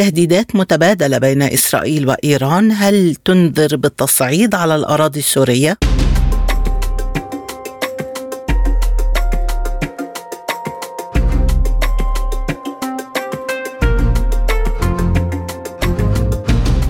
[0.00, 5.78] تهديدات متبادلة بين إسرائيل وإيران هل تنذر بالتصعيد على الأراضي السورية؟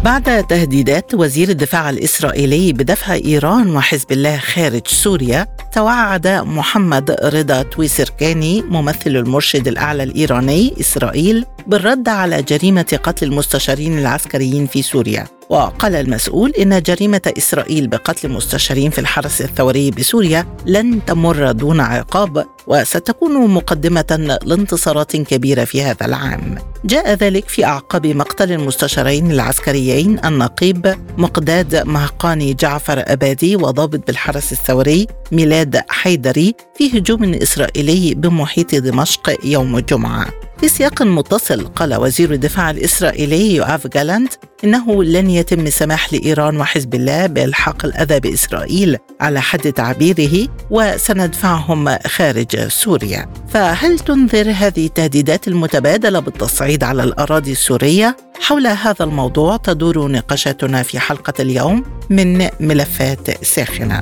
[0.04, 8.62] بعد تهديدات وزير الدفاع الإسرائيلي بدفع إيران وحزب الله خارج سوريا توعد محمد رضا تويسركاني
[8.62, 16.50] ممثل المرشد الأعلى الإيراني إسرائيل بالرد على جريمة قتل المستشارين العسكريين في سوريا وقال المسؤول
[16.50, 24.38] إن جريمة إسرائيل بقتل مستشارين في الحرس الثوري بسوريا لن تمر دون عقاب وستكون مقدمة
[24.44, 26.58] لانتصارات كبيرة في هذا العام.
[26.84, 35.06] جاء ذلك في أعقاب مقتل المستشارين العسكريين النقيب مقداد مهقاني جعفر أبادي وضابط بالحرس الثوري
[35.32, 40.26] ميلاد حيدري في هجوم إسرائيلي بمحيط دمشق يوم الجمعة.
[40.60, 44.32] في سياق متصل قال وزير الدفاع الإسرائيلي يوآف جالانت
[44.64, 52.68] إنه لن يتم سماح لإيران وحزب الله بإلحاق الأذى بإسرائيل على حد تعبيره وسندفعهم خارج
[52.68, 60.82] سوريا فهل تنذر هذه التهديدات المتبادلة بالتصعيد على الأراضي السورية؟ حول هذا الموضوع تدور نقاشاتنا
[60.82, 64.00] في حلقة اليوم من ملفات ساخنة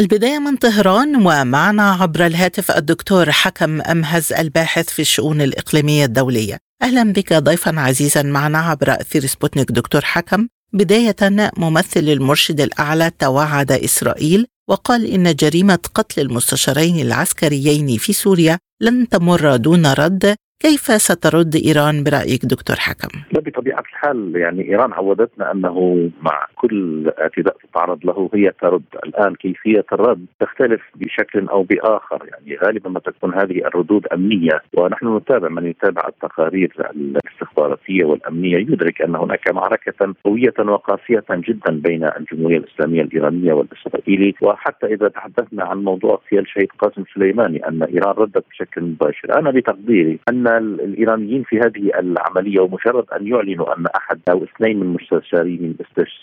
[0.00, 6.58] البداية من طهران ومعنا عبر الهاتف الدكتور حكم أمهز الباحث في الشؤون الإقليمية الدولية.
[6.82, 10.48] أهلا بك ضيفا عزيزا معنا عبر أثير سبوتنيك دكتور حكم.
[10.72, 11.16] بداية
[11.56, 19.56] ممثل المرشد الأعلى توعد إسرائيل وقال إن جريمة قتل المستشارين العسكريين في سوريا لن تمر
[19.56, 20.36] دون رد.
[20.62, 27.08] كيف سترد إيران برأيك دكتور حكم؟ لا بطبيعة الحال يعني إيران عودتنا أنه مع كل
[27.20, 33.00] اعتداء تتعرض له هي ترد، الآن كيفية الرد تختلف بشكل أو بآخر، يعني غالبا ما
[33.00, 38.56] تكون هذه الردود أمنية ونحن نتابع من يتابع التقارير الاستخباراتية والأمنية.
[38.56, 44.34] يدرك أن هناك معركة قوية وقاسية جدا بين الجمهورية الإسلامية الإيرانية والإسرائيلي.
[44.42, 49.50] وحتى إذا تحدثنا عن موضوع اغتيال الشهيد قاسم سليماني أن إيران ردت بشكل مباشر، أنا
[49.50, 50.18] بتقديري
[50.56, 55.76] ان الإيرانيين في هذه العملية ومجرد أن يعلنوا أن أحد أو اثنين من المستشارين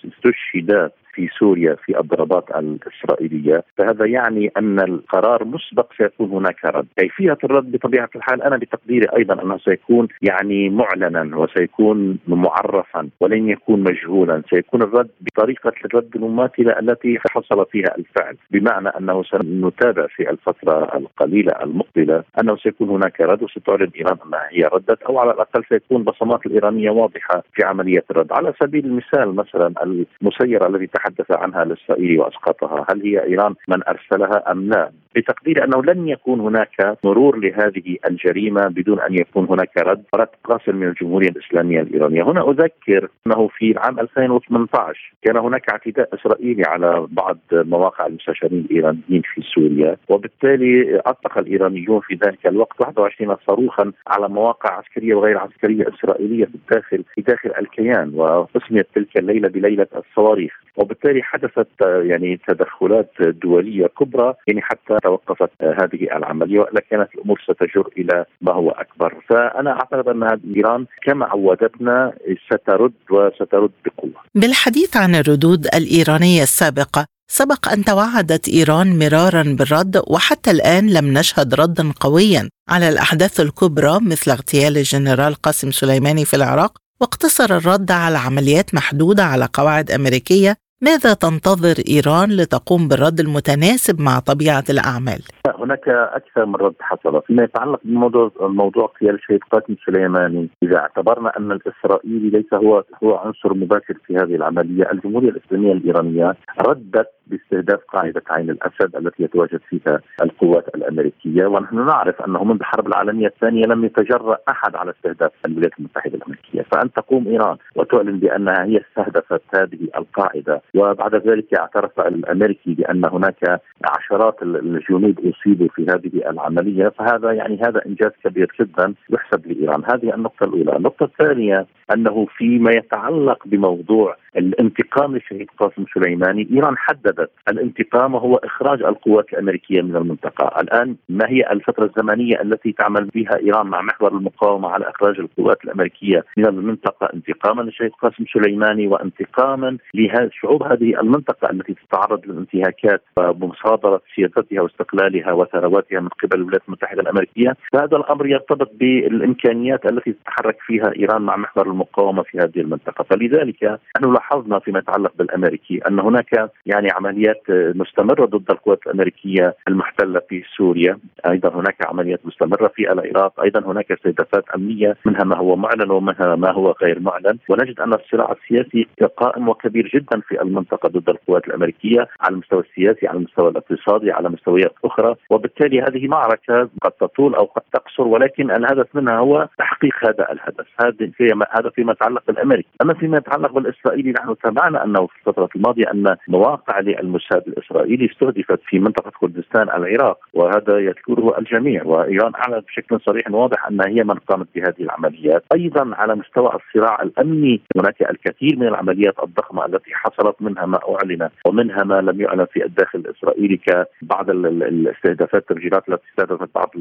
[0.06, 6.88] استشهدا في سوريا في الضربات الإسرائيلية فهذا يعني أن القرار مسبق سيكون هناك رد.
[6.98, 13.80] كيفية الرد بطبيعة الحال؟ أنا بتقديري أيضا أنه سيكون يعني معلنا وسيكون معرفا ولن يكون
[13.80, 14.42] مجهولا.
[14.50, 21.54] سيكون الرد بطريقة الرد المماثلة التي حصل فيها الفعل بمعنى أنه سنتابع في الفترة القليلة
[21.64, 26.46] المقبلة أنه سيكون هناك رد وستعلن إيران أنها هي ردت أو على الأقل سيكون بصمات
[26.46, 28.32] الإيرانية واضحة في عملية الرد.
[28.32, 33.84] على سبيل المثال مثلا المسيرة الذي تحدث تحدث عنها الاسرائيلي وأسقطها، هل هي إيران من
[33.88, 39.78] أرسلها أم لا؟ بتقديري أنه لن يكون هناك مرور لهذه الجريمة بدون أن يكون هناك
[39.78, 45.70] رد رد قاصر من الجمهورية الإسلامية الإيرانية، هنا أذكر أنه في العام 2018 كان هناك
[45.70, 52.82] اعتداء إسرائيلي على بعض مواقع المستشارين الإيرانيين في سوريا، وبالتالي أطلق الإيرانيون في ذلك الوقت
[52.82, 59.18] 21 صاروخا على مواقع عسكرية وغير عسكرية إسرائيلية في الداخل في داخل الكيان واسميت تلك
[59.18, 66.82] الليلة بليلة الصواريخ، وبالتالي حدثت يعني تدخلات دولية كبرى يعني حتى توقفت هذه العملية والا
[66.92, 72.14] كانت الأمور ستجر إلى ما هو أكبر، فأنا أعتقد أن ايران كما عودتنا
[72.50, 74.22] سترد وسترد بقوة.
[74.36, 81.56] بالحديث عن الردود الإيرانية السابقة سبق أن توعدت إيران مرارا بالرد وحتى الآن لم نشهد
[81.56, 88.18] ردا قويا على الأحداث الكبرى مثل اغتيال الجنرال قاسم سليماني في العراق واقتصر الرد على
[88.18, 95.22] عمليات محدودة على قواعد أمريكية ماذا تنتظر إيران لتقوم بالرد المتناسب مع طبيعة الأعمال؟
[95.60, 101.38] هناك أكثر من رد حصل، فيما يتعلق بموضوع موضوع اغتيال الشهيد قاسم سليماني، إذا اعتبرنا
[101.38, 107.80] أن الإسرائيلي ليس هو هو عنصر مباشر في هذه العملية، الجمهورية الإسلامية الإيرانية ردت باستهداف
[107.94, 111.46] قاعدة عين الأسد التي يتواجد فيها القوات الأمريكية.
[111.46, 116.62] ونحن نعرف أنه منذ الحرب العالمية الثانية لم يتجرأ أحد على استهداف الولايات المتحدة الأمريكية،
[116.72, 123.62] فأن تقوم إيران وتعلن بأنها هي استهدفت هذه القاعدة وبعد ذلك اعترف الأمريكي بأن هناك
[123.86, 130.14] عشرات الجنود أصيبوا في هذه العملية فهذا يعني هذا إنجاز كبير جدا يحسب لإيران، هذه
[130.14, 138.16] النقطة الأولى، النقطة الثانية أنه فيما يتعلق بموضوع الانتقام للشهيد قاسم سليماني إيران حددت الانتقام
[138.16, 143.68] هو إخراج القوات الأمريكية من المنطقة، الآن ما هي الفترة الزمنية التي تعمل بها إيران
[143.68, 150.64] مع محور المقاومة على إخراج القوات الأمريكية من المنطقة؟ انتقاما للشهيد قاسم سليماني وانتقاما لشعوب
[150.64, 157.98] هذه المنطقة التي تتعرض للانتهاكات ومصادرة سيادتها واستقلالها وثرواتها من قبل الولايات المتحدة الأمريكية، فهذا
[157.98, 163.64] الأمر يرتبط بالإمكانيات التي تتحرك فيها إيران مع محور المقاومة في هذه المنطقة، فلذلك
[163.98, 170.44] نحن لاحظنا فيما يتعلق بالأمريكي أن هناك يعني عمليات مستمرة ضد القوات الأمريكية المحتلة في
[170.58, 175.92] سوريا، أيضا هناك عمليات مستمرة في العراق، أيضا هناك استهدافات أمنية منها ما هو معلن
[175.92, 178.88] ومنها ما هو غير معلن، ونجد أن الصراع السياسي
[179.18, 184.30] قائم وكبير جدا في المنطقة ضد القوات الأمريكية على المستوى السياسي، على المستوى الاقتصادي، على
[184.30, 188.08] مستويات أخرى، وبالتالي هذه معركة قد تطول أو قد تقصر.
[188.08, 193.18] ولكن الهدف منها هو تحقيق هذا الهدف، هذا فيما هذا فيما يتعلق بالأمريكي، أما فيما
[193.18, 199.12] يتعلق بالإسرائيلي نحن تابعنا أنه في الفترة الماضية أن مواقع للموساد الإسرائيلي استهدفت في منطقة
[199.20, 204.80] كردستان العراق وهذا يذكره الجميع وإيران أعلنت بشكل صريح واضح أن هي من قامت بهذه
[204.82, 210.80] العمليات، أيضا على مستوى الصراع الأمني هناك الكثير من العمليات الضخمة التي حصلت منها ما
[210.90, 216.72] أعلن ومنها ما لم يعلن في الداخل الإسرائيلي كبعض الاستهدافات التفجيرات التي استهدفت بعض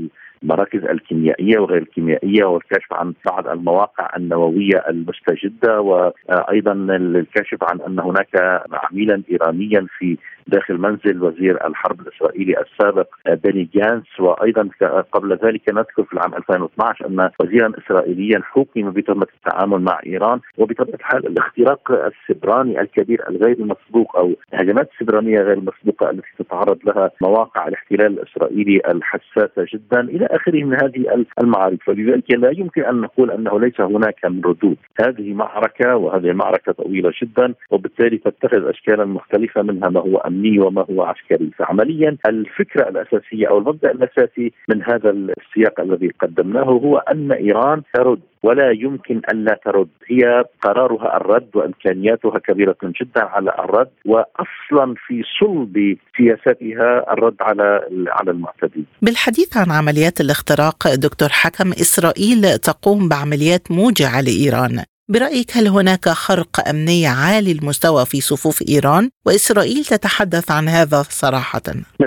[0.43, 6.73] المراكز الكيميائية وغير الكيميائية والكشف عن بعض المواقع النووية المستجدة وأيضا
[7.17, 10.17] الكشف عن أن هناك عميلا ايرانيا في
[10.47, 13.07] داخل منزل وزير الحرب الإسرائيلي السابق
[13.45, 14.21] بني جانس.
[14.21, 14.69] وأيضا
[15.13, 20.95] قبل ذلك نذكر في العام 2012 أن وزيرا اسرائيليا حكم بتهمه التعامل مع إيران وبطبيعه
[20.95, 27.69] الحال الاختراق السبراني الكبير الغير مسبوق أو الهجمات السبرانيه غير المسبوقه التي تتعرض لها مواقع
[27.69, 31.83] الاحتلال الإسرائيلي الحساسة جدا إلى آخره من هذه المعارك.
[31.83, 34.77] فلذلك لا يمكن أن نقول أنه ليس هناك من ردود.
[35.01, 40.87] هذه معركة وهذه معركة طويلة جدا وبالتالي تتخذ اشكالا مختلفة منها ما هو أمني وما
[40.91, 41.51] هو عسكري.
[41.59, 48.21] فعمليا الفكرة الأساسية أو المبدأ الأساسي من هذا السياق الذي قدمناه هو أن إيران ترد
[48.43, 49.89] ولا يمكن أن لا ترد.
[50.07, 58.31] هي قرارها الرد وإمكانياتها كبيرة جدا على الرد واصلا في صلب سياساتها الرد على على
[58.31, 58.87] المعتدين.
[59.03, 64.96] بالحديث عن عمليات الاختراق دكتور حكم إسرائيل تقوم بعمليات موجعة لإيران.
[65.09, 71.63] برأيك هل هناك خرق أمني عالي المستوى في صفوف إيران وإسرائيل تتحدث عن هذا صراحة؟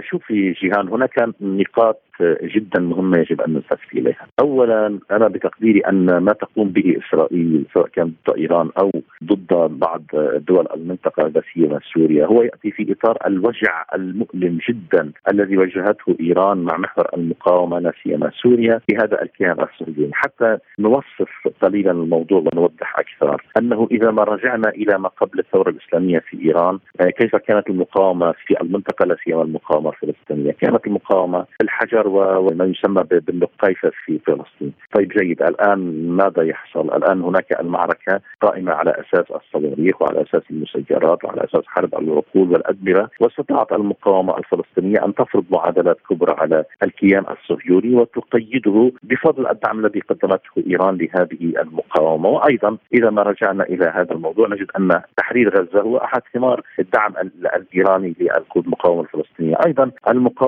[0.09, 2.08] شوفي جيهان هناك نقاط
[2.43, 4.27] جدا مهمة يجب أن نلتفت إليها.
[4.39, 8.91] اولا أنا بتقديري أن ما تقوم به إسرائيل سواء كان ضد إيران أو
[9.23, 10.01] ضد بعض
[10.47, 16.57] دول المنطقة لا سيما سوريا هو يأتي في إطار الوجع المؤلم جدا الذي واجهته إيران
[16.57, 22.99] مع محور المقاومة لا سيما سوريا في هذا الكيان الصهيوني، حتى نوصف قليلا الموضوع ونوضح
[22.99, 26.79] أكثر أنه إذا ما رجعنا إلى ما قبل الثورة الإسلامية في إيران
[27.19, 33.91] كيف كانت المقاومة في المنطقة لا سيما المقاومة الفلسطينية، كانت المقاومة الحجر وما يسمى بالقيفة
[34.05, 34.73] في فلسطين.
[34.95, 41.25] طيب جيد الآن ماذا يحصل؟ الآن هناك المعركة قائمة على أساس الصواريخ وعلى أساس المسيرات
[41.25, 43.09] وعلى أساس حرب العقول والأدمرة.
[43.19, 50.49] واستطاعت المقاومة الفلسطينية أن تفرض معادلات كبرى على الكيان الصهيوني وتقيده بفضل الدعم الذي قدمته
[50.67, 52.29] إيران لهذه المقاومة.
[52.29, 57.13] وأيضا إذا ما رجعنا إلى هذا الموضوع نجد أن تحرير غزة هو أحد ثمار الدعم
[57.55, 58.15] الإيراني
[58.55, 59.55] للمقاومة الفلسطينية.
[59.65, 59.91] أيضا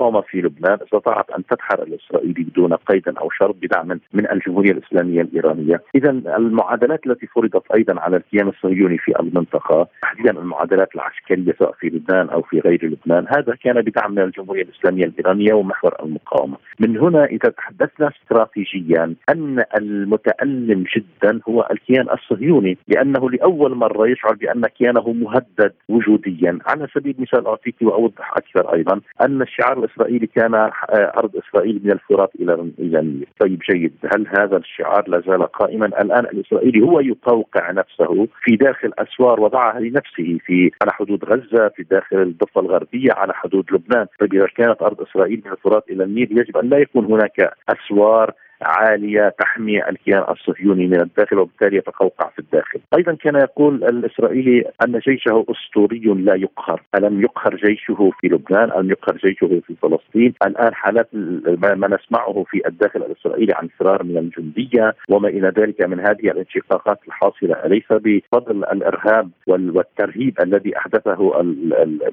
[0.01, 5.21] المقاومة في لبنان استطاعت أن المنتحر الإسرائيلي بدون قيد أو شرط بدعم من الجمهورية الإسلامية
[5.21, 11.71] الإيرانية، اذا المعادلات التي فرضت أيضا على الكيان الصهيوني في المنطقة تحديدا المعادلات العسكرية سواء
[11.71, 16.57] في لبنان أو في غير لبنان، هذا كان بدعم من الجمهورية الإسلامية الإيرانية ومحور المقاومة.
[16.79, 24.33] من هنا إذا تحدثنا استراتيجيا أن المتألم جدا هو الكيان الصهيوني لأنه لأول مرة يشعر
[24.33, 30.55] بأن كيانه مهدد وجوديا، على سبيل المثال أعطيك وأوضح أكثر أيضا أن الشعار الاسرائيلي كان
[30.93, 36.25] أرض إسرائيل من الفرات إلى إلى طيب جيد، هل هذا الشعار لا زال قائما؟ الآن
[36.25, 42.21] الإسرائيلي هو يقوقع نفسه في داخل أسوار وضعها لنفسه في على حدود غزة، في داخل
[42.21, 46.57] الضفة الغربية، على حدود لبنان، طيب إذا كانت أرض إسرائيل من الفرات إلى النيل يجب
[46.57, 52.79] أن لا يكون هناك أسوار عالية تحمي الكيان الصهيوني من الداخل وبالتالي يتقوقع في الداخل.
[52.97, 58.89] أيضا كان يقول الإسرائيلي أن جيشه أسطوري لا يقهر، ألم يقهر جيشه في لبنان، ألم
[58.91, 61.09] يقهر جيشه في فلسطين، الآن حالات
[61.55, 66.99] ما نسمعه في الداخل الإسرائيلي عن فرار من الجندية وما إلى ذلك من هذه الانشقاقات
[67.07, 67.55] الحاصلة.
[67.65, 71.43] أليس بفضل الإرهاب والترهيب الذي أحدثه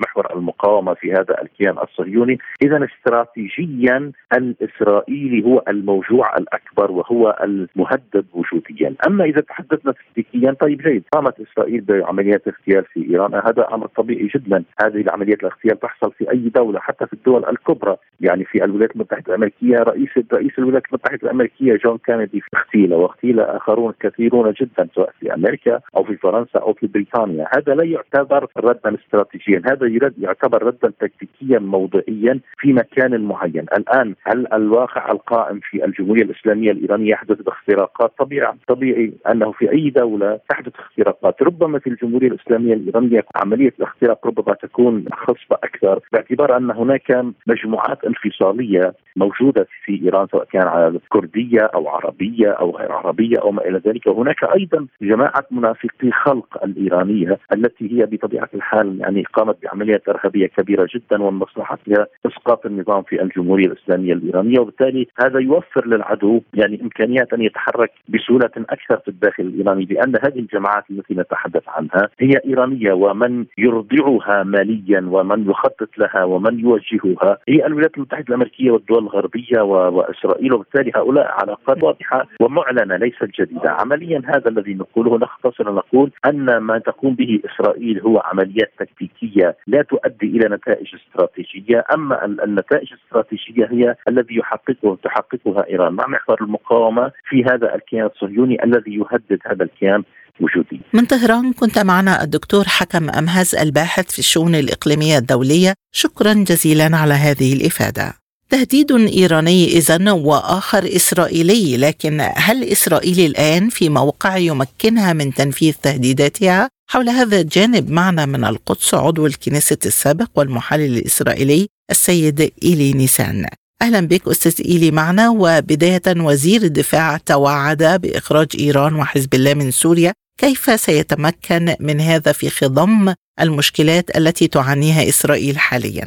[0.01, 8.95] محور المقاومة في هذا الكيان الصهيوني، اذا استراتيجيا الإسرائيلي هو الموجوع الأكبر وهو المهدد وجوديا،
[9.07, 14.29] أما إذا تحدثنا تكتيكيا طيب جيد، قامت إسرائيل بعمليات اغتيال في إيران، هذا أمر طبيعي
[14.35, 18.93] جدا، هذه العمليات الاغتيال تحصل في أي دولة حتى في الدول الكبرى، يعني في الولايات
[18.97, 25.11] المتحدة الأمريكية رئيس رئيس الولايات المتحدة الأمريكية جون كينيدي اغتيل واغتيل آخرون كثيرون جدا سواء
[25.21, 30.63] في أمريكا أو في فرنسا أو في بريطانيا، هذا لا يعتبر ردا استراتيجيا، هذا يعتبر
[30.63, 37.43] ردا تكتيكيا موضعيا في مكان معين، الآن هل الواقع القائم في الجمهورية الإسلامية الإيرانية يحدث
[37.43, 43.73] باختراقات طبيعي طبيعي أنه في أي دولة تحدث اختراقات، ربما في الجمهورية الإسلامية الإيرانية عملية
[43.79, 50.99] الاختراق ربما تكون خصبة أكثر باعتبار أن هناك مجموعات انفصالية موجودة في إيران سواء كان
[51.09, 56.65] كرديه أو عربية أو غير عربية أو ما إلى ذلك، وهناك أيضا جماعة منافقي خلق
[56.65, 63.03] الإيرانية التي هي بطبيعة الحال يعني قامت بعمليات إرهابية كبيرة جدا ومن مصلحتها إسقاط النظام
[63.03, 64.61] في الجمهورية الإسلامية الإيرانية.
[64.61, 70.39] وبالتالي هذا يوفر للعدو يعني إمكانيات أن يتحرك بسهولة أكثر في الداخل الإيراني لأن هذه
[70.39, 77.39] الجماعات التي نتحدث عنها هي إيرانية ومن يرضعها ماليا ومن يخطط لها ومن يوجهها.
[77.49, 84.23] هي الولايات المتحدة الأمريكية والدول الغربية وإسرائيل وبالتالي هؤلاء علاقات واضحة ومعلنة ليست جديده، عمليا
[84.27, 90.27] هذا الذي نقوله نختصر نقول أن ما تقوم به إسرائيل هو عمليات تكتيكية لا تؤدي
[90.27, 95.98] إلى نتائج استراتيجية، أما النتائج الاستراتيجية هي الذي يحققه تحققها إيران.
[95.99, 100.03] مع محور المقاومة في هذا الكيان الصهيوني الذي يهدد هذا الكيان
[100.41, 100.81] وجودي.
[100.93, 107.15] من طهران كنت معنا الدكتور حكم أمهز الباحث في الشؤون الإقليمية الدولية، شكرا جزيلا على
[107.15, 108.15] هذه الإفادة.
[108.51, 116.69] تهديد إيراني اذا وآخر إسرائيلي، لكن هل إسرائيل الآن في موقع يمكنها من تنفيذ تهديداتها؟
[116.91, 123.47] حول هذا الجانب معنا من القدس عضو الكنيسة السابق والمحلل الإسرائيلي السيد إيلي نيسان
[123.83, 130.13] أهلا بك أستاذ إيلي معنا وبداية وزير الدفاع توعد بإخراج إيران وحزب الله من سوريا
[130.39, 136.07] كيف سيتمكن من هذا في خضم المشكلات التي تعانيها إسرائيل حاليا؟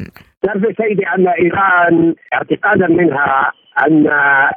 [0.80, 3.52] سيدي أن إيران اعتقادا منها
[3.86, 4.10] أن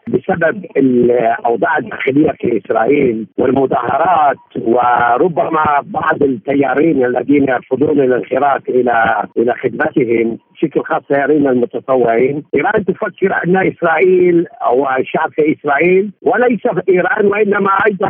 [0.07, 10.38] بسبب الأوضاع الداخلية في إسرائيل والمظاهرات وربما بعض التيارين الذين يرفضون الانخراط إلى إلى خدمتهم
[10.53, 17.25] بشكل خاص التيارين المتطوعين، إيران تفكر أن إسرائيل أو الشعب في إسرائيل وليس في إيران
[17.25, 18.07] وإنما أيضا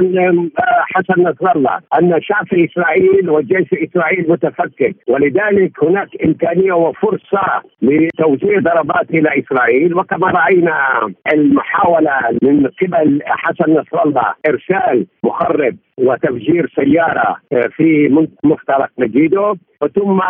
[0.95, 4.95] حسن نصر الله أن الشعب في إسرائيل والجيش في إسرائيل متفكك.
[5.07, 9.95] ولذلك هناك إمكانية وفرصة لتوجيه ضربات إلى إسرائيل.
[9.95, 10.94] وكما رأينا
[11.33, 17.35] المحاولة من قبل حسن نصر الله إرسال مخرب وتفجير سيارة
[17.77, 18.09] في
[18.43, 19.55] مفترق مجيدو.
[19.95, 20.21] ثم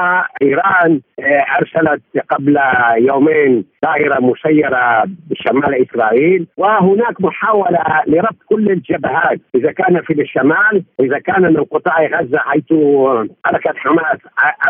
[0.42, 2.60] إيران آه، أرسلت قبل
[2.98, 11.20] يومين طائره مسيرة بشمال إسرائيل وهناك محاولة لربط كل الجبهات إذا كان في الشمال إذا
[11.20, 12.74] كان من قطاع غزة حيث
[13.46, 14.18] حركة حماس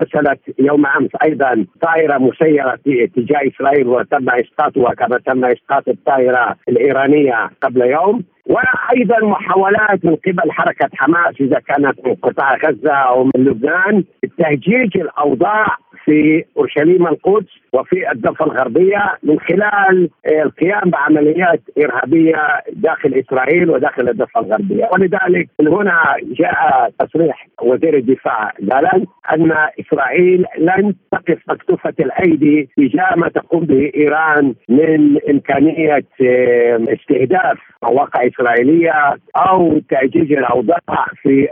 [0.01, 2.75] أرسلت يوم أمس أيضا طائره مسيرة
[3.15, 8.23] تجاه إسرائيل وتم إسقاطها كما تم إسقاط الطائره الإيرانية قبل يوم.
[8.45, 14.03] وأيضا محاولات من قبل حركة حماس إذا كانت من قطاع غزة أو من لبنان
[14.37, 15.67] تهجيج الأوضاع
[16.05, 22.41] في أورشليم القدس وفي الضفه الغربية من خلال القيام بعمليات إرهابية
[22.73, 24.89] داخل إسرائيل وداخل الضفه الغربية.
[24.93, 28.85] ولذلك من هنا جاء تصريح وزير الدفاع قال
[29.33, 36.03] أن إسرائيل لن تقف مكتوفة الأيدي تجاه ما تقوم به إيران من إمكانية
[36.93, 38.93] استهداف مواقع إسرائيلية
[39.35, 41.47] أو تأجيج الأوضاع في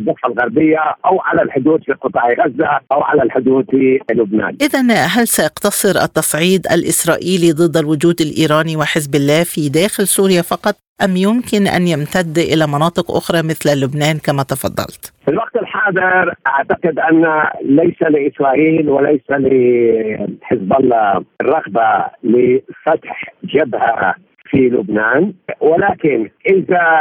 [0.00, 4.56] الضفه الغربية أو على الحدود في قطاع غزة أو على الحدود في لبنان.
[4.60, 11.16] اذا هل سيقتصر التصعيد الإسرائيلي ضد الوجود الإيراني وحزب الله في داخل سوريا فقط أم
[11.16, 17.44] يمكن أن يمتد إلى مناطق أخرى مثل لبنان كما تفضلت؟ في الوقت الحاضر أعتقد أن
[17.64, 24.14] ليس لإسرائيل وليس لحزب الله الرغبة لفتح جبهة
[24.48, 27.00] في لبنان ولكن إذا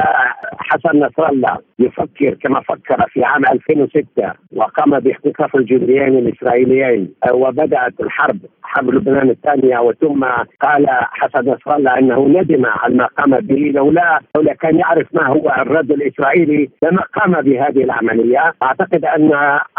[0.57, 8.39] حسن نصر الله يفكر كما فكر في عام 2006 وقام باختطاف الجنديين الإسرائيليين وبدأت الحرب
[8.67, 10.23] حرب لبنان الثانية وثم
[10.61, 15.27] قال حسن نصر الله إنه ندم على ما قام به لولا لولا كان يعرف ما
[15.27, 18.53] هو الرد الإسرائيلي لما قام بهذه العملية.
[18.63, 19.31] أعتقد أن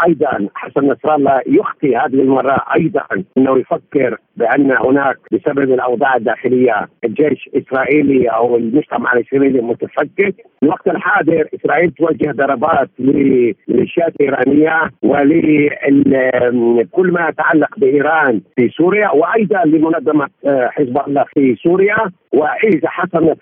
[0.07, 3.03] أيضا حسن نصر الله يخطي هذه المرة أيضا
[3.37, 10.35] إنه يفكر بأن هناك بسبب الأوضاع الداخلية الجيش الإسرائيلي أو المجتمع الإسرائيلي متفكك.
[10.59, 19.63] في الوقت الحاضر إسرائيل توجه ضربات لميليشيات ايرانيه ولكل ما يتعلق بإيران في سوريا وأيضا
[19.65, 21.97] لمنظمة آه، حزب الله في سوريا.
[22.33, 23.35] واذا حصل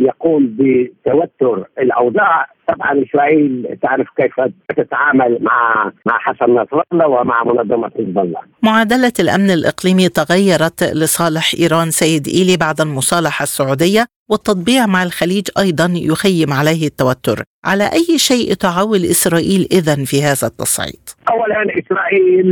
[0.00, 4.32] يقول بتوتر الأوضاع طبعا إسرائيل تعرف كيف
[4.76, 8.40] تتعامل مع مع حسن نصر الله ومع منظمة حزب الله.
[8.62, 15.88] معادلة الأمن الإقليمي تغيرت لصالح إيران سيد إيلي بعد المصالحة السعودية والتطبيع مع الخليج أيضا
[15.94, 22.48] يخيم عليه التوتر، على أي شيء تعول إسرائيل اذا في هذا التصعيد؟ اولا إسرائيل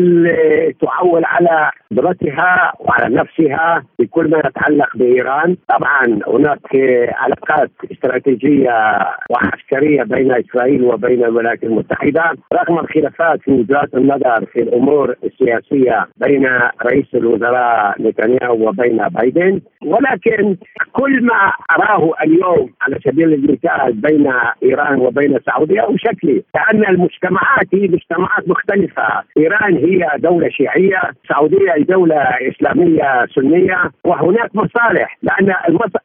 [0.80, 6.66] تعول على قدرتها وعلى نفسها بكل ما يتعلق بإيران، طبعا هناك
[7.12, 8.98] علاقات استراتيجية
[9.30, 12.32] وعسكرية بين إسرائيل وبين الولايات المتحدة.
[12.52, 16.46] رغم الخلافات في وجهات النظر في الأمور السياسية بين
[16.82, 20.56] رئيس الوزراء نتنياهو وبين بايدن ولكن
[20.92, 24.32] كل ما أراه اليوم على سبيل المثال بين
[24.62, 29.02] إيران وبين السعودية هو شكلي كأن المجتمعات هي مجتمعات مختلفة.
[29.36, 35.54] إيران هي دولة شيعية السعودية دولة إسلامية سنية وهناك مصالح لأن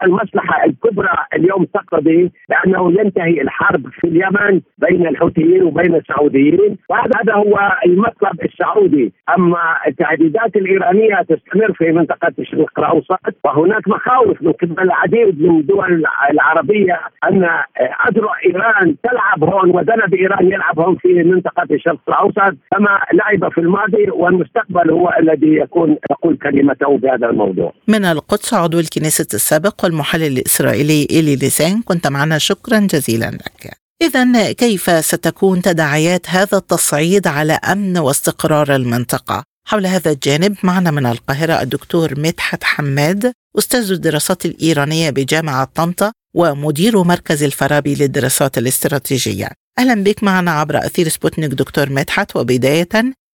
[0.04, 7.78] المصلحة الكبرى اليوم تقتضي بأنه ينتهي الحرب في اليمن بين الحوثيين وبين السعوديين وهذا هو
[7.86, 9.14] المطلب السعودي.
[9.38, 16.04] أما التهديدات الإيرانية تستمر في منطقة الشرق الأوسط وهناك مخاوف من قبل العديد من الدول
[16.32, 17.44] العربية أن
[18.10, 23.58] اذرع إيران تلعب هون وذنب إيران يلعب هون في منطقة الشرق الأوسط كما لعب في
[23.58, 27.74] الماضي والمستقبل هو الذي يكون يقول كلمته بهذا الموضوع.
[27.88, 33.84] من القدس عضو الكنيست السابق والمحلل الإسرائيلي إيلي نيسان كنت معنا شكرا جزيلا لك.
[34.02, 41.06] إذا كيف ستكون تداعيات هذا التصعيد على أمن واستقرار المنطقة؟ حول هذا الجانب معنا من
[41.06, 49.50] القاهرة الدكتور مدحت حماد أستاذ الدراسات الإيرانية بجامعة طنطا ومدير مركز الفارابي للدراسات الاستراتيجية.
[49.80, 52.36] أهلا بك معنا عبر أثير سبوتنيك دكتور مدحت.
[52.36, 52.90] وبداية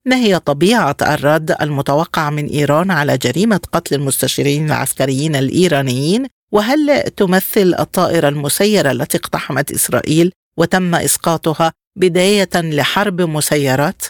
[0.07, 7.75] ما هي طبيعة الرد المتوقع من إيران على جريمة قتل المستشارين العسكريين الإيرانيين؟ وهل تمثل
[7.79, 14.03] الطائرة المسيرة التي اقتحمت إسرائيل وتم إسقاطها بداية لحرب مسيرات؟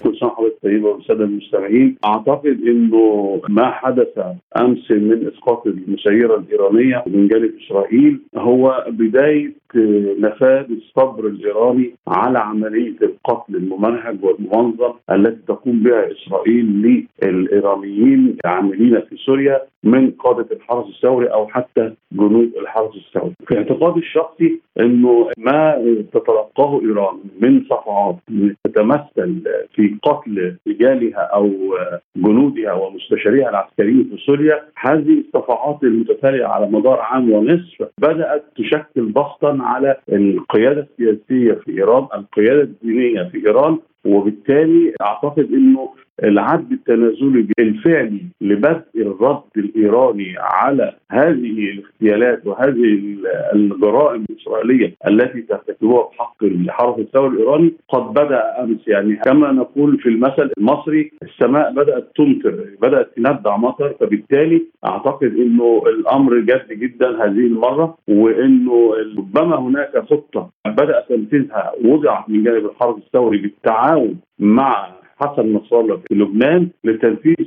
[1.09, 4.19] طيبه والساده المستمعين أعتقد إنه ما حدث
[4.61, 9.53] أمس من إسقاط المسيرة الإيرانية من جانب إسرائيل هو بداية
[10.19, 16.65] نفاذ الصبر الإيراني على عملية القتل الممنهج والمنظم التي تقوم بها إسرائيل
[17.23, 23.33] للإيرانيين العاملين في سوريا من قادة الحرس الثوري أو حتى جنود الحرس الثوري.
[23.47, 25.75] في اعتقادي الشخصي إنه ما
[26.13, 28.15] تتلقاه إيران من صفعات
[28.63, 29.41] تتمثل
[29.75, 31.51] في قتل رجالها أو
[32.15, 39.58] جنودها ومستشاريها العسكريين في سوريا هذه الصفعات المتتالية على مدار عام ونصف بدأت تشكل ضغطا
[39.61, 45.89] على القيادة السياسية في إيران، القيادة الدينية في إيران وبالتالي أعتقد إنه
[46.23, 52.99] العد التنازلي الفعلي لبدء الرد الإيراني على هذه الاغتيالات وهذه
[53.53, 58.87] الجرائم الإسرائيلية التي ترتكبها بحق الحرس الثوري الإيراني قد بدأ أمس.
[58.87, 63.93] يعني كما نقول في المثل المصري السماء بدأت تمطر بدأت تندع مطر.
[63.99, 72.29] فبالتالي أعتقد إنه الأمر جد جدا هذه المرة وإنه ربما هناك خطة بدا تنفيذها وضعت
[72.29, 77.45] من جانب الحرس الثوري بالتعاون مع حسن نصر الله في لبنان لتنفيذ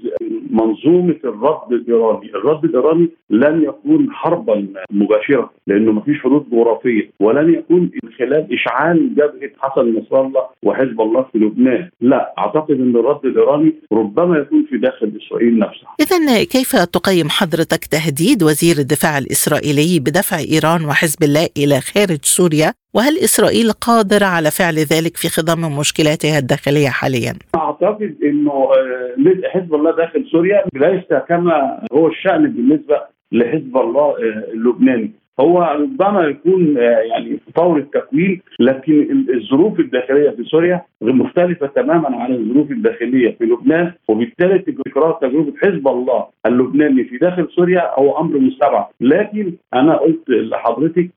[0.51, 7.55] منظومة الرد الإيراني، الرد الإيراني لن يكون حربا مباشرة لأنه ما فيش حدود جغرافية ولن
[7.55, 12.97] يكون من خلال إشعال جبهة حسن نصر الله وحزب الله في لبنان، لا أعتقد إن
[12.97, 15.95] الرد الإيراني ربما يكون في داخل إسرائيل نفسها.
[16.01, 22.82] اذا كيف تقيم حضرتك تهديد وزير الدفاع الإسرائيلي بدفع إيران وحزب الله إلى خارج سوريا؟
[22.95, 29.75] وهل إسرائيل قادرة على فعل ذلك في خضم مشكلاتها الداخلية حاليا؟ أعتقد إنه آه، حزب
[29.75, 33.01] الله داخل سوريا ليس كما هو الشأن بالنسبة
[33.33, 40.83] لحزب الله آه، اللبناني هو ربما يكون يعني طور التكوين لكن الظروف الداخلية في سوريا
[41.03, 47.49] مختلفة تماما عن الظروف الداخلية في لبنان وبالتالي تكرار تجربة حزب الله اللبناني في داخل
[47.51, 48.85] سوريا هو أمر مستبعد.
[49.01, 51.11] لكن أنا قلت لحضرتك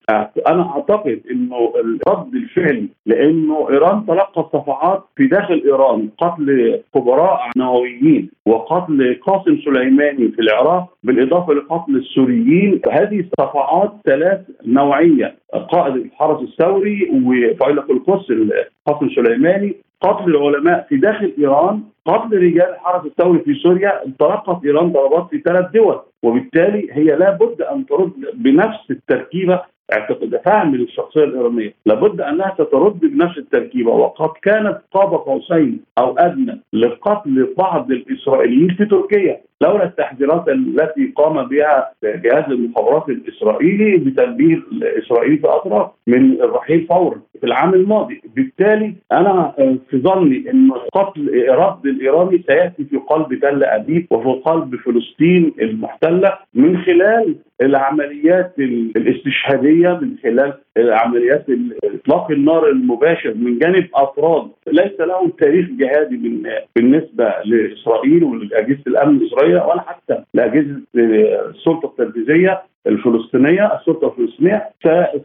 [0.47, 1.73] أنا أعتقد إنه
[2.07, 10.27] رد الفعل لأنه إيران تلقى صفعات في داخل إيران قتل خبراء نوويين وقتل قاسم سليماني
[10.27, 12.81] في العراق بالإضافة لقتل السوريين.
[12.91, 15.35] هذه الصفعات ثلاث نوعية
[15.71, 18.25] قائد الحرس الثوري وفيلق القدس
[18.85, 24.91] قاسم سليماني قتل العلماء في داخل إيران قتل رجال الحرس الثوري في سوريا تلقت إيران
[24.91, 29.61] ضربات في ثلاث دول وبالتالي هي لابد أن ترد بنفس التركيبة
[29.93, 36.61] اعتقد فهم للشخصية الإيرانية لابد أنها تترد بنفس التركيبة وقد كانت قاب قوسين أو أدنى
[36.73, 39.41] لقتل بعض الإسرائيليين في تركيا.
[39.61, 47.21] لولا التحذيرات التي قام بها جهاز المخابرات الإسرائيلي بتنبيه اسرائيل في اطراف من الرحيل فورا
[47.39, 49.53] في العام الماضي، بالتالي أنا
[49.89, 56.33] في ظني إن قتل رد الإيراني سيأتي في قلب تل أبيب وفي قلب فلسطين المحتلة
[56.53, 58.53] من خلال العمليات
[58.95, 61.45] الاستشهادية من خلال عمليات
[61.83, 64.47] إطلاق النار المباشر من جانب أفراد.
[64.67, 66.17] ليس لهم تاريخ جهادي
[66.75, 74.69] بالنسبة لإسرائيل ولأجهزة الأمن الاسرائيليه ولا حتى لأجهزة السلطة التنفيذية الفلسطينية السلطة الفلسطينية.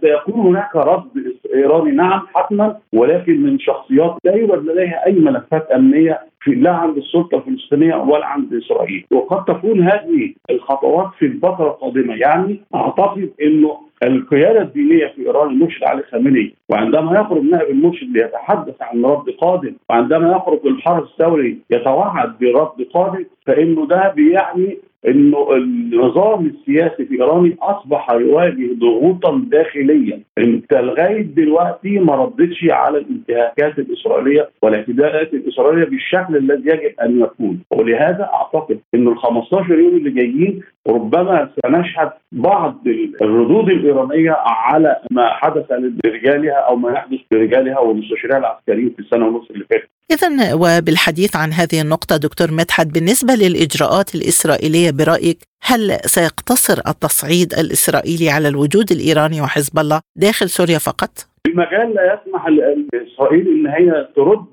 [0.00, 1.09] سيكون هناك رد
[1.54, 6.96] إيراني نعم حتما ولكن من شخصيات لا يوجد لديها أي ملفات أمنية في لا عند
[6.96, 9.05] السلطة الفلسطينية ولا عند إسرائيل.
[9.12, 12.14] وقد تكون هذه الخطوات في الفترة القادمة.
[12.14, 18.74] يعني أعتقد إنه القيادة الدينية في إيران المرشد علي خامنئي وعندما يخرج نائب المرشد ليتحدث
[18.83, 26.46] عن رد قادم وعندما يخرج الحرس الثوري يتوعد برد قادم فإنه ده بيعني إنه النظام
[26.46, 34.50] السياسي في إيران أصبح يواجه ضغوطا داخليا انت لغايه دلوقتي ما ردتش على الانتهاكات الإسرائيلية
[34.62, 40.62] والاعتداءات الإسرائيلية بالشكل الذي يجب أن يكون ولهذا أعتقد إن ال 15 يوم اللي جايين
[40.88, 42.78] ربما سنشهد بعض
[43.22, 45.72] الردود الإيرانية على ما حدث
[46.04, 49.99] لرجالها أو ما يحدث لرجالها والمستشارين العسكريين في السنة ونصف اللي فاتت.
[50.11, 58.31] اذا وبالحديث عن هذه النقطة دكتور مدحت بالنسبة للإجراءات الإسرائيلية برأيك هل سيقتصر التصعيد الإسرائيلي
[58.31, 61.11] على الوجود الإيراني وحزب الله داخل سوريا فقط؟
[61.46, 64.46] المجال لا يسمح لإسرائيل إن هي ترد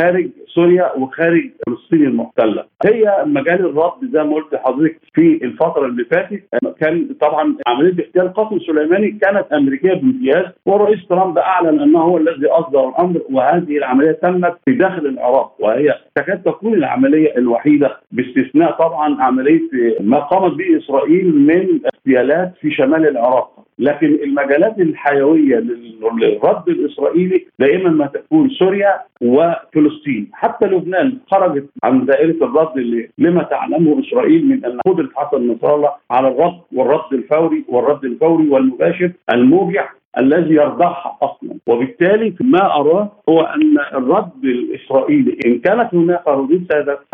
[0.00, 2.64] خارج سوريا وخارج فلسطين المحتلة.
[2.86, 6.42] هي مجال الرد زي ما قلت لحضرتك في الفترة اللي فاتت.
[6.80, 12.46] كان طبعا عملية اغتيال قاسم سليماني كانت أمريكية بامتياز والرئيس ترامب أعلن أنه هو الذي
[12.46, 19.22] أصدر الأمر وهذه العملية تمت في داخل العراق وهي تكاد تكون العملية الوحيدة باستثناء طبعا
[19.22, 19.60] عملية
[20.00, 23.60] ما قامت به إسرائيل من اغتيالات في شمال العراق.
[23.78, 30.28] لكن المجالات الحيوية للرد الإسرائيلي دائما ما تكون سوريا وفلسطين.
[30.32, 35.74] حتى لبنان خرجت عن دائرة الرد اللي لما تعلمه إسرائيل من أن قدرة حسن نصر
[35.74, 43.12] الله على الرد والرد الفوري والرد الفوري والمباشر الموجع الذي يرضعها أصلا وبالتالي ما أراه
[43.28, 46.66] هو أن الرد الإسرائيلي إن كانت هناك ردود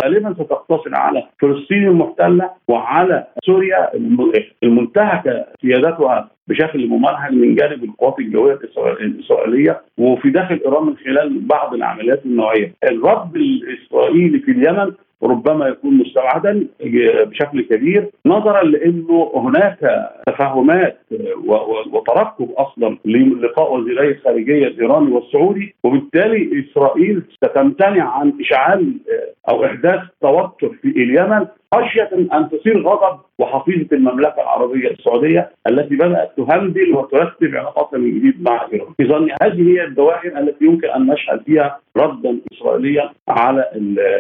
[0.04, 3.90] غالبا ستقتصر على فلسطين المحتلة وعلى سوريا
[4.62, 8.58] المنتهكة سيادتها بشكل ممنهج من جانب القوات الجوية
[9.00, 12.72] الإسرائيلية وفي داخل إيران من خلال بعض العمليات النوعيه.
[12.84, 16.66] الرد الإسرائيلي في اليمن ربما يكون مستبعدا
[17.26, 20.98] بشكل كبير نظرا لأنه هناك تفاهمات
[21.92, 28.92] وترقب أصلا للقاء وزيري الخارجية الإيراني والسعودي وبالتالي إسرائيل ستمتنع عن إشعال
[29.48, 31.46] أو إحداث توتر في اليمن.
[31.74, 38.42] خشية أن تصير غضب وحفيظه المملكة العربية السعودية التي بدأت تهندل وترتب علاقاتها من جديد
[38.42, 38.92] مع إيران.
[38.96, 43.64] في ظني هذه هي الدواعي التي يمكن أن نشهد فيها ردا إسرائيليا على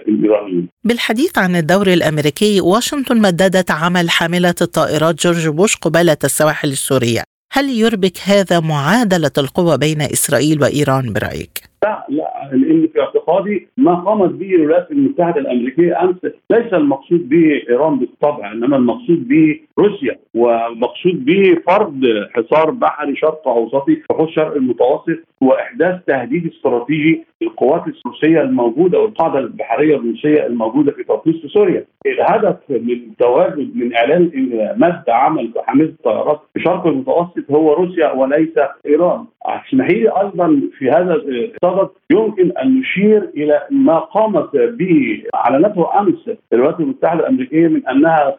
[0.08, 0.68] الإيرانيين.
[0.84, 7.22] بالحديث عن الدور الأمريكي، واشنطن مددت عمل حاملة الطائرات جورج بوش قبالة السواحل السورية.
[7.52, 13.94] هل يربك هذا معادلة القوى بين إسرائيل وإيران برأيك؟ لا لا لأن في اعتقادي ما
[13.94, 16.16] قامت به الولايات المتحدة الأمريكية أمس
[16.50, 22.00] ليس المقصود به إيران بالطبع إنما المقصود به روسيا ومقصود به فرض
[22.34, 29.96] حصار بحري شرق أوسطي حوض شرق المتوسط وإحداث تهديد استراتيجي القوات الروسيه الموجودة والقاعدة البحرية
[29.96, 31.84] الروسية الموجودة في في سوريا.
[32.06, 34.30] الهدف من تواجد من إعلان
[34.76, 38.54] مد عمل حامله الطيارات في الشرق المتوسط هو روسيا وليس
[38.86, 39.24] إيران.
[39.46, 46.30] أسمحي لي أيضا في هذا الصدد يمكن أن نشير إلى ما قامت به أعلنته أمس
[46.52, 48.36] الولايات المتحدة الأمريكية من أنها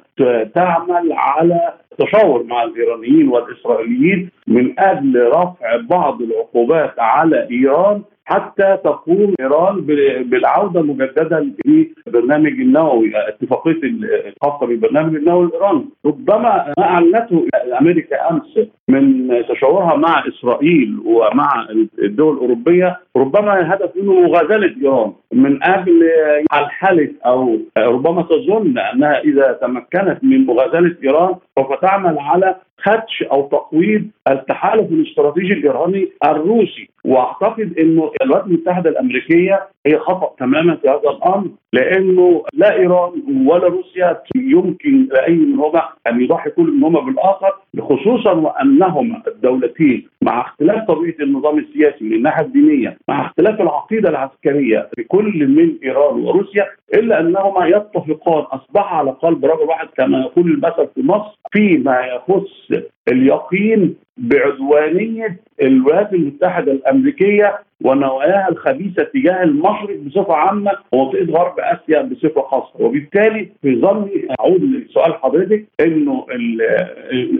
[0.55, 9.33] تعمل على تشاور مع الإيرانيين والإسرائيليين من أجل رفع بعض العقوبات على إيران حتى تقوم
[9.39, 9.81] إيران
[10.29, 15.85] بالعودة مجددا للبرنامج النووي اتفاقية الخاصة بالبرنامج النووي الإيراني.
[16.05, 17.47] ربما ما أعلنته
[17.81, 18.59] أمريكا أمس
[18.89, 21.67] من تشاورها مع إسرائيل ومع
[22.03, 26.09] الدول الأوروبية ربما الهدف منه مغازلة ايران من أجل
[26.53, 33.47] الحلف أو ربما تظن أنها إذا تمكنت من مغازلة ايران سوف تعمل على خدش أو
[33.47, 36.89] تقويض التحالف الاستراتيجي الإيراني الروسي.
[37.05, 43.11] وأعتقد إنه الولايات المتحدة الأمريكية هي خطأ تماما في هذا الأمر لأنه لا إيران
[43.47, 50.87] ولا روسيا يمكن لاي منهما أن يضحي كل منهما بالآخر خصوصا وأنهما الدولتين مع اختلاف
[50.87, 56.65] طبيعة النظام السياسي من الناحية الدينية مع اختلاف العقيدة العسكرية في كل من إيران وروسيا
[56.93, 62.71] إلا أنهما يتفقان أصبح على قلب رجل واحد كما يقول المثل في مصر فيما يخص
[63.11, 72.41] اليقين بعدوانية الولايات المتحدة الأمريكية ونواياها الخبيثة تجاه المشرق بصفة عامة ومنطقه غرب آسيا بصفة
[72.41, 72.73] خاصة.
[72.79, 76.25] وبالتالي في ظني أعود لسؤال حضرتك إنه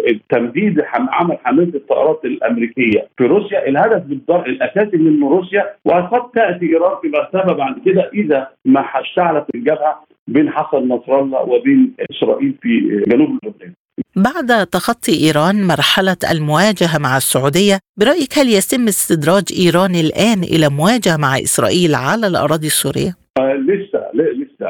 [0.10, 7.08] التمديد عمل حامله الطائرات الأمريكية في روسيا الهدف الأساسي من روسيا وقد تأتي إيران في
[7.10, 13.30] مرتبه بعد كده إذا ما اشتعلت الجبهة بين حسن نصر الله وبين إسرائيل في جنوب
[13.30, 13.73] لبنان.
[14.15, 21.17] بعد تخطي إيران مرحلة المواجهة مع السعودية برأيك هل يتم استدراج إيران الآن إلى مواجهة
[21.17, 23.99] مع إسرائيل على الأراضي السورية؟ آه لسه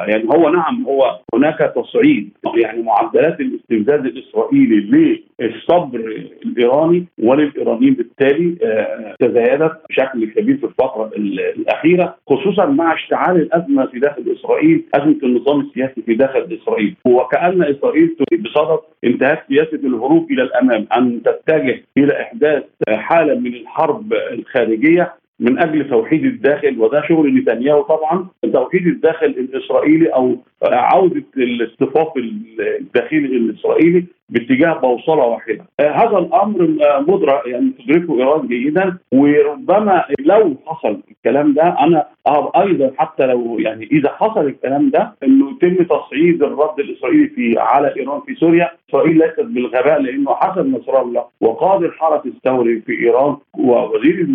[0.07, 5.99] يعني هو نعم هو هناك تصعيد يعني معدلات الاستفزاز الإسرائيلي للصبر
[6.45, 13.99] الإيراني وللإيرانيين بالتالي آه تزايدت بشكل كبير في الفترة الأخيرة خصوصا مع اشتعال الأزمة في
[13.99, 16.95] داخل إسرائيل أزمة النظام السياسي في داخل إسرائيل.
[17.05, 24.13] وكأن إسرائيل بصدد انتهاك سياسة الهروب إلى الأمام أن تتجه إلى إحداث حاله من الحرب
[24.13, 32.07] الخارجية من أجل توحيد الداخل وده شغل نتنياهو طبعا توحيد الداخل الإسرائيلي أو عودة الاصطفاف
[32.79, 35.65] الداخلي الإسرائيلي باتجاه بوصله واحدة.
[35.81, 36.67] هذا الأمر
[37.07, 42.07] مدرك يعني تدركه إيران جيدا وربما لو حصل الكلام ده أنا
[42.61, 47.95] أيضا حتى لو يعني إذا حصل الكلام ده إنه يتم تصعيد الرد الإسرائيلي في على
[47.97, 53.37] إيران في سوريا، إسرائيل ليست بالغباء لأنه حسن نصر الله وقائد الحرس الثوري في إيران
[53.59, 54.27] ووزير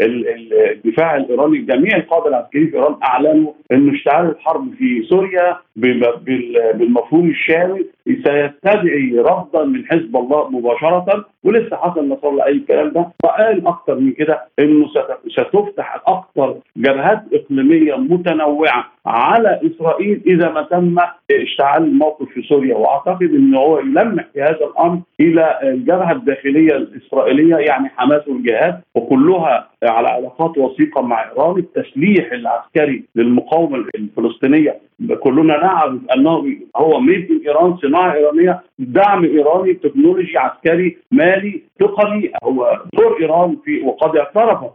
[0.00, 7.86] الدفاع الإيراني جميع القادة العسكريين في إيران أعلنوا إنه اشتعال الحرب في سوريا بالمفهوم الشامل
[8.06, 13.06] سيستدعي رفضا من حزب الله مباشره ولسه حصل نصر الله أي الكلام ده.
[13.24, 14.86] وقال أكثر من كده إنه
[15.28, 18.93] ستفتح أكثر جبهات إقليمية متنوعة.
[19.06, 20.96] على إسرائيل إذا ما تم
[21.30, 22.76] اشتعال الموقف في سوريا.
[22.76, 29.68] وأعتقد إن هو يلمح في هذا الأمر إلى الجبهة الداخلية الإسرائيلية يعني حماس والجهاد وكلها
[29.82, 31.58] على علاقات وثيقة مع إيران.
[31.58, 34.78] التسليح العسكري للمقاومة الفلسطينية
[35.20, 42.32] كلنا نعرف أنه هو made in Iran صناعة إيرانية دعم إيراني تكنولوجي عسكري مالي تقني
[42.44, 44.72] هو دور إيران في وقد اعترفت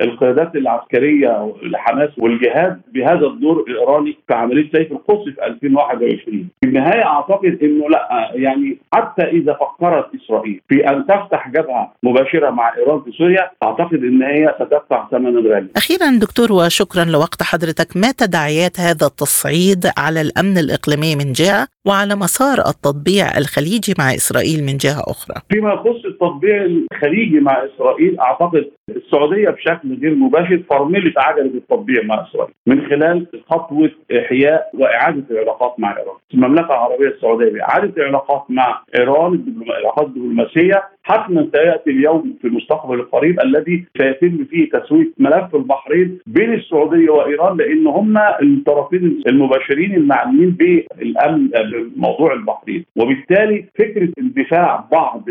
[0.00, 7.04] القيادات العسكرية لحماس والجهاد بهذا الدور الإيراني في عملية سيف القدس في 2021 في النهاية
[7.06, 13.00] أعتقد إنه لا يعني حتى إذا فكرت إسرائيل في أن تفتح جبهة مباشرة مع إيران
[13.02, 15.68] في سوريا أعتقد إن هي ستدفع ثمنا غاليا.
[15.76, 17.96] أخيرا دكتور وشكرا لوقت حضرتك.
[17.96, 24.64] ما تداعيات هذا التصعيد على الأمن الإقليمي من جهة؟ وعلى مسار التطبيع الخليجي مع إسرائيل
[24.64, 25.34] من جهة أخرى.
[25.50, 32.26] فيما يخص التطبيع الخليجي مع إسرائيل أعتقد السعودية بشكل غير مباشر فرملت عجلة التطبيع مع
[32.28, 36.16] إسرائيل من خلال خطوة إحياء وإعادة العلاقات مع إيران.
[36.34, 39.32] المملكة العربية السعودية بإعادة العلاقات مع إيران
[39.68, 46.52] العلاقات الدبلوماسية حتما سيأتي اليوم في المستقبل القريب الذي سيتم فيه تسوية ملف البحرين بين
[46.54, 51.48] السعودية وإيران لأن هم الطرفين المباشرين المعنيين بالأمن
[51.96, 52.84] بموضوع البحرين.
[52.96, 55.24] وبالتالي فكرة اندفاع بعض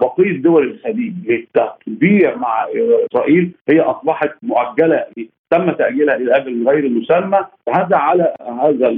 [0.00, 2.66] بقية دول الخليج للتطبيع مع
[3.12, 5.04] إسرائيل هي أصبحت مؤجلة
[5.50, 7.38] تم تأجيلها إلى أجل غير مسمى
[7.74, 8.88] هذا على هذا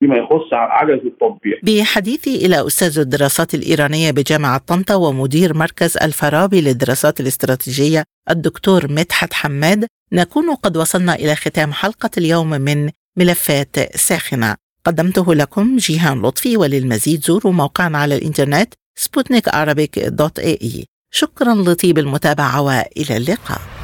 [0.00, 1.60] فيما يخص عجز التطبيق.
[1.62, 9.86] بحديثي إلى أستاذ الدراسات الإيرانية بجامعة طنطا ومدير مركز الفارابي للدراسات الاستراتيجية الدكتور مدحت حماد
[10.12, 14.56] نكون قد وصلنا إلى ختام حلقة اليوم من ملفات ساخنة.
[14.84, 19.48] قدمته لكم جيهان لطفي وللمزيد زوروا موقعنا على الإنترنت سبوتنيك
[19.98, 23.83] dot AE شكرا لطيب المتابعة وإلى اللقاء